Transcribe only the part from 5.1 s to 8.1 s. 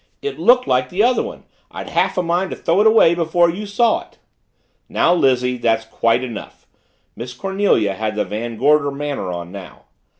Lizzie, that's quite enough!" Miss Cornelia